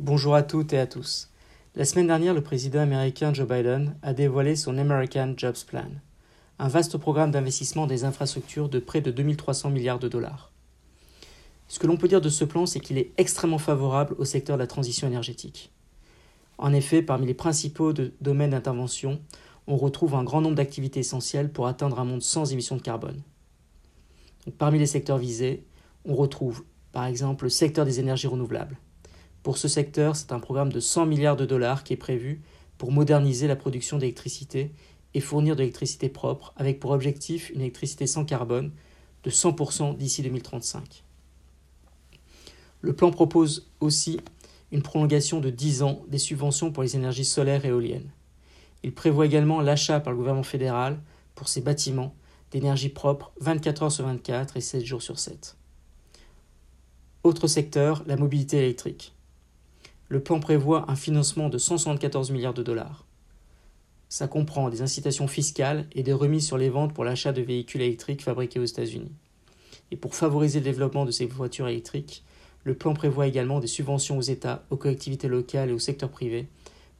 [0.00, 1.30] Bonjour à toutes et à tous.
[1.76, 5.88] La semaine dernière, le président américain Joe Biden a dévoilé son American Jobs Plan,
[6.58, 10.50] un vaste programme d'investissement des infrastructures de près de 2300 milliards de dollars.
[11.68, 14.56] Ce que l'on peut dire de ce plan, c'est qu'il est extrêmement favorable au secteur
[14.56, 15.70] de la transition énergétique.
[16.58, 19.20] En effet, parmi les principaux domaines d'intervention,
[19.68, 23.22] on retrouve un grand nombre d'activités essentielles pour atteindre un monde sans émissions de carbone.
[24.58, 25.64] parmi les secteurs visés,
[26.04, 28.76] on retrouve par exemple le secteur des énergies renouvelables,
[29.44, 32.40] pour ce secteur, c'est un programme de 100 milliards de dollars qui est prévu
[32.78, 34.72] pour moderniser la production d'électricité
[35.12, 38.72] et fournir de l'électricité propre, avec pour objectif une électricité sans carbone
[39.22, 41.04] de 100% d'ici 2035.
[42.80, 44.18] Le plan propose aussi
[44.72, 48.10] une prolongation de 10 ans des subventions pour les énergies solaires et éoliennes.
[48.82, 50.98] Il prévoit également l'achat par le gouvernement fédéral,
[51.34, 52.14] pour ces bâtiments,
[52.50, 55.54] d'énergie propre 24 heures sur 24 et 7 jours sur 7.
[57.24, 59.13] Autre secteur, la mobilité électrique
[60.08, 63.06] le plan prévoit un financement de 174 milliards de dollars.
[64.08, 67.80] Ça comprend des incitations fiscales et des remises sur les ventes pour l'achat de véhicules
[67.80, 69.12] électriques fabriqués aux États-Unis.
[69.90, 72.24] Et pour favoriser le développement de ces voitures électriques,
[72.64, 76.48] le plan prévoit également des subventions aux États, aux collectivités locales et au secteur privé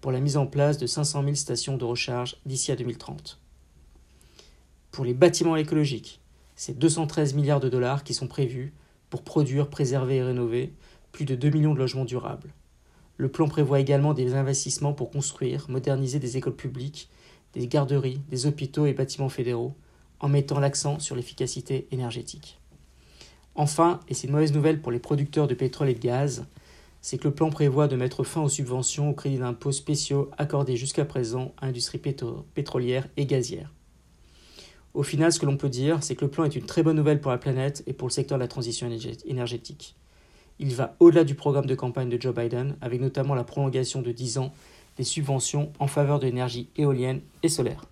[0.00, 3.38] pour la mise en place de 500 000 stations de recharge d'ici à 2030.
[4.90, 6.20] Pour les bâtiments écologiques,
[6.56, 8.74] c'est 213 milliards de dollars qui sont prévus
[9.08, 10.72] pour produire, préserver et rénover
[11.12, 12.52] plus de 2 millions de logements durables.
[13.16, 17.08] Le plan prévoit également des investissements pour construire, moderniser des écoles publiques,
[17.52, 19.74] des garderies, des hôpitaux et bâtiments fédéraux,
[20.20, 22.58] en mettant l'accent sur l'efficacité énergétique.
[23.54, 26.46] Enfin, et c'est une mauvaise nouvelle pour les producteurs de pétrole et de gaz,
[27.00, 30.76] c'est que le plan prévoit de mettre fin aux subventions aux crédits d'impôts spéciaux accordés
[30.76, 33.72] jusqu'à présent à l'industrie pétrolière et gazière.
[34.94, 36.96] Au final, ce que l'on peut dire, c'est que le plan est une très bonne
[36.96, 38.88] nouvelle pour la planète et pour le secteur de la transition
[39.26, 39.96] énergétique.
[40.58, 44.12] Il va au-delà du programme de campagne de Joe Biden, avec notamment la prolongation de
[44.12, 44.52] 10 ans
[44.96, 47.84] des subventions en faveur de l'énergie éolienne et solaire.